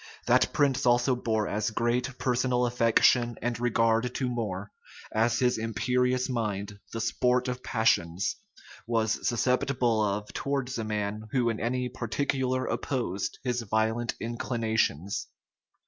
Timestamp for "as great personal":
1.47-2.65